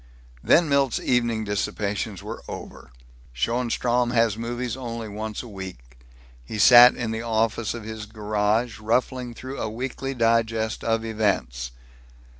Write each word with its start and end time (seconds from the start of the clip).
Then 0.43 0.67
Milt's 0.67 0.99
evening 0.99 1.43
dissipations 1.43 2.23
were 2.23 2.41
over. 2.47 2.91
Schoenstrom 3.35 4.13
has 4.13 4.35
movies 4.35 4.75
only 4.75 5.07
once 5.07 5.43
a 5.43 5.47
week. 5.47 5.99
He 6.43 6.57
sat 6.57 6.95
in 6.95 7.11
the 7.11 7.21
office 7.21 7.75
of 7.75 7.83
his 7.83 8.07
garage 8.07 8.79
ruffling 8.79 9.35
through 9.35 9.59
a 9.61 9.69
weekly 9.69 10.15
digest 10.15 10.83
of 10.83 11.05
events. 11.05 11.69